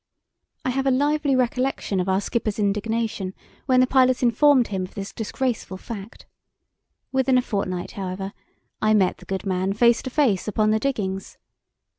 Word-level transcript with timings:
I 0.65 0.71
have 0.71 0.87
a 0.87 0.89
lively 0.89 1.35
recollection 1.35 1.99
of 1.99 2.09
our 2.09 2.19
skipper's 2.21 2.57
indignation 2.57 3.35
when 3.67 3.81
the 3.81 3.85
pilot 3.85 4.23
informed 4.23 4.69
him 4.69 4.81
of 4.81 4.95
this 4.95 5.13
disgraceful 5.13 5.77
fact. 5.77 6.25
Within 7.11 7.37
a 7.37 7.41
fortnight, 7.43 7.91
however, 7.91 8.33
I 8.81 8.95
met 8.95 9.19
the 9.19 9.25
good 9.25 9.45
man 9.45 9.73
face 9.73 10.01
to 10.01 10.09
face 10.09 10.47
upon 10.47 10.71
the 10.71 10.79
diggings. 10.79 11.37